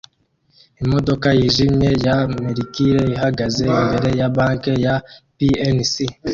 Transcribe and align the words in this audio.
Imodoka 0.83 1.27
yijimye 1.37 1.89
ya 2.05 2.17
Mercury 2.43 3.03
ihagaze 3.15 3.63
imbere 3.79 4.09
ya 4.19 4.27
Banki 4.35 4.71
ya 4.85 4.95
PNC 5.37 5.93